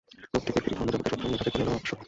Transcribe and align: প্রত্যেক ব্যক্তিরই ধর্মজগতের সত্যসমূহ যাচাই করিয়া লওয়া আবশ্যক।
প্রত্যেক 0.31 0.53
ব্যক্তিরই 0.55 0.77
ধর্মজগতের 0.79 1.09
সত্যসমূহ 1.11 1.37
যাচাই 1.39 1.51
করিয়া 1.53 1.65
লওয়া 1.65 1.77
আবশ্যক। 1.79 1.97